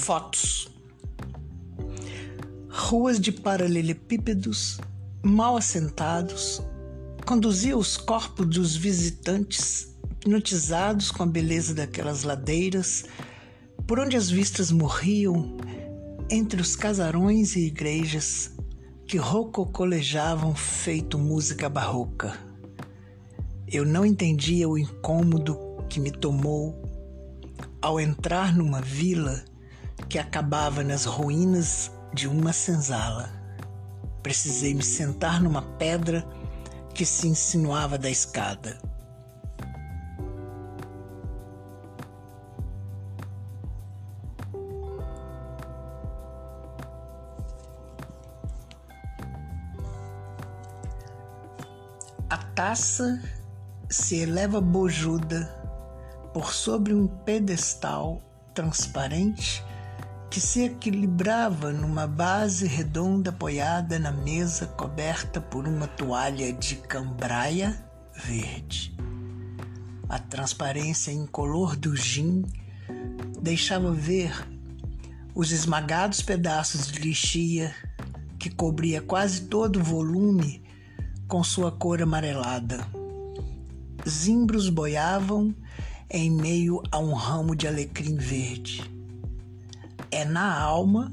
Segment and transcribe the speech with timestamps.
[0.00, 0.66] Fotos.
[2.70, 4.80] Ruas de paralelepípedos
[5.22, 6.62] mal assentados
[7.26, 13.04] conduzia os corpos dos visitantes hipnotizados com a beleza daquelas ladeiras,
[13.86, 15.58] por onde as vistas morriam
[16.30, 18.52] entre os casarões e igrejas
[19.06, 22.38] que rococolejavam feito música barroca.
[23.68, 25.58] Eu não entendia o incômodo
[25.90, 26.82] que me tomou
[27.82, 29.44] ao entrar numa vila
[30.08, 33.30] que acabava nas ruínas de uma senzala.
[34.22, 36.26] Precisei me sentar numa pedra
[36.94, 38.78] que se insinuava da escada.
[52.28, 53.20] A taça
[53.88, 55.48] se eleva bojuda
[56.32, 58.20] por sobre um pedestal
[58.54, 59.64] transparente
[60.30, 67.84] que se equilibrava numa base redonda apoiada na mesa coberta por uma toalha de cambraia
[68.14, 68.96] verde.
[70.08, 72.44] A transparência incolor do gin
[73.42, 74.32] deixava ver
[75.34, 77.74] os esmagados pedaços de lixia
[78.38, 80.62] que cobria quase todo o volume
[81.26, 82.86] com sua cor amarelada.
[84.08, 85.52] Zimbros boiavam
[86.08, 88.99] em meio a um ramo de alecrim verde
[90.10, 91.12] é na alma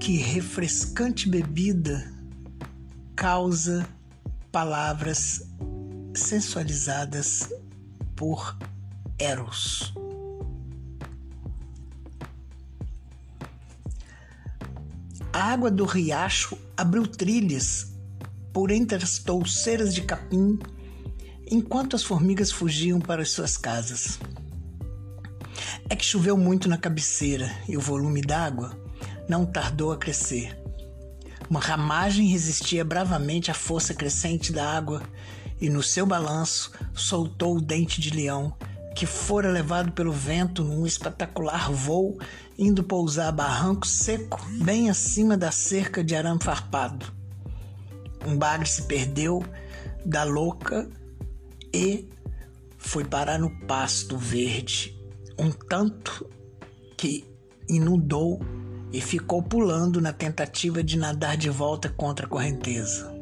[0.00, 2.12] que refrescante bebida
[3.14, 3.86] causa
[4.50, 5.46] palavras
[6.14, 7.48] sensualizadas
[8.16, 8.56] por
[9.18, 9.94] Eros.
[15.32, 17.92] A água do riacho abriu trilhas
[18.52, 20.58] por entre as touceiras de capim,
[21.50, 24.18] enquanto as formigas fugiam para as suas casas.
[25.92, 28.74] É que choveu muito na cabeceira e o volume d'água
[29.28, 30.58] não tardou a crescer.
[31.50, 35.02] Uma ramagem resistia bravamente à força crescente da água
[35.60, 38.56] e, no seu balanço, soltou o dente de leão,
[38.96, 42.18] que fora levado pelo vento num espetacular voo,
[42.58, 47.04] indo pousar a barranco seco bem acima da cerca de arame farpado.
[48.26, 49.44] Um bagre se perdeu
[50.06, 50.88] da louca
[51.70, 52.08] e
[52.78, 55.01] foi parar no pasto verde
[55.38, 56.28] um tanto
[56.96, 57.24] que
[57.68, 58.40] inundou
[58.92, 63.21] e ficou pulando na tentativa de nadar de volta contra a correnteza.